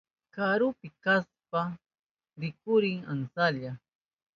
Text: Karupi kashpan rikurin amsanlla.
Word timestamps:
Karupi 0.35 0.87
kashpan 1.03 1.69
rikurin 2.39 2.99
amsanlla. 3.11 3.71